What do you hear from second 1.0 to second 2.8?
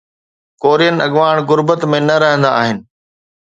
اڳواڻ غربت ۾ نه رهندا آهن.